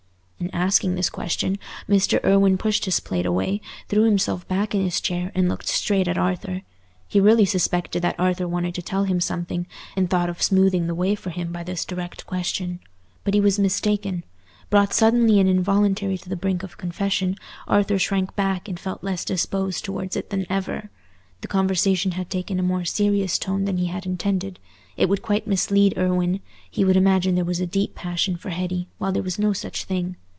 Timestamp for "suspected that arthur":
7.45-8.47